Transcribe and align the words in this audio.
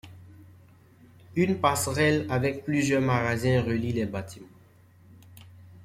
Une 1.35 1.59
passerelle 1.59 2.25
avec 2.31 2.63
plusieurs 2.65 3.03
magasins 3.03 3.61
relie 3.61 3.93
les 3.93 4.07
bâtiments. 4.07 4.47